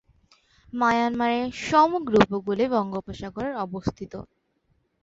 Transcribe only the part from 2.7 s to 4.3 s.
বঙ্গোপসাগরে অবস্থিত।